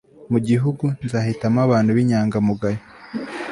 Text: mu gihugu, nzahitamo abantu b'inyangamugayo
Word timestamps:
mu 0.31 0.39
gihugu, 0.47 0.85
nzahitamo 1.05 1.59
abantu 1.65 1.89
b'inyangamugayo 1.95 2.81